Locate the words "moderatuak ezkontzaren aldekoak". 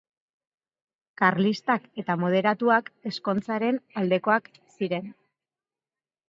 2.21-4.51